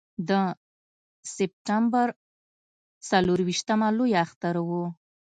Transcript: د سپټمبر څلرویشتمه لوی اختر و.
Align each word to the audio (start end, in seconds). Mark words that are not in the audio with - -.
د 0.29 0.31
سپټمبر 1.35 2.07
څلرویشتمه 3.09 3.87
لوی 3.97 4.11
اختر 4.25 4.55
و. 4.67 4.69